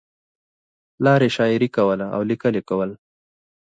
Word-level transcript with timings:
پلار 0.95 1.21
یې 1.25 1.29
شاعري 1.35 1.69
کوله 1.75 2.05
او 2.15 2.21
لیکل 2.29 2.53
یې 2.57 2.63
کول 2.69 2.91